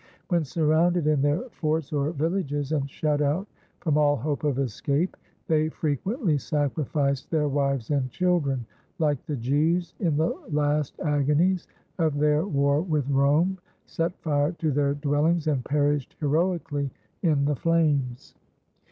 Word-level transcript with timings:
When 0.29 0.43
surrounded 0.43 1.05
in 1.05 1.21
their 1.21 1.43
forts 1.51 1.93
or 1.93 2.09
villages, 2.09 2.71
and 2.71 2.89
shut 2.89 3.21
out 3.21 3.47
from 3.81 3.99
all 3.99 4.15
hope 4.15 4.43
of 4.43 4.57
escape, 4.57 5.15
they 5.47 5.69
frequently 5.69 6.39
sacrificed 6.39 7.29
their 7.29 7.47
wives 7.47 7.91
and 7.91 8.09
children 8.09 8.65
like 8.97 9.23
the 9.27 9.35
Jews 9.35 9.93
in 9.99 10.17
the 10.17 10.35
last 10.49 10.99
agonies 11.01 11.67
of 11.99 12.17
their 12.17 12.47
war 12.47 12.81
with 12.81 13.07
Rome 13.11 13.59
set 13.85 14.17
fire 14.23 14.53
to 14.53 14.71
their 14.71 14.95
dwellings, 14.95 15.45
and 15.45 15.63
perished 15.63 16.15
heroically 16.19 16.89
in 17.21 17.45
the 17.45 17.55
flames. 17.55 18.33